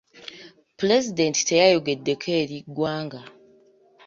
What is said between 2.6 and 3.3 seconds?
ggwanga.